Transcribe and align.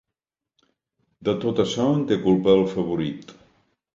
De 1.29 1.35
tot 1.43 1.61
açò 1.65 1.85
en 1.97 2.01
té 2.13 2.19
culpa 2.25 2.57
el 2.61 2.65
favorit. 2.75 3.37